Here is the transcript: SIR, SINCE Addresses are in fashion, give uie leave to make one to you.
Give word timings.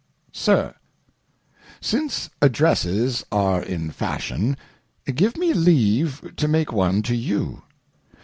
SIR, 0.33 0.73
SINCE 1.79 2.31
Addresses 2.41 3.23
are 3.31 3.61
in 3.61 3.91
fashion, 3.91 4.57
give 5.05 5.35
uie 5.35 5.53
leave 5.53 6.35
to 6.37 6.47
make 6.47 6.73
one 6.73 7.03
to 7.03 7.15
you. 7.15 7.61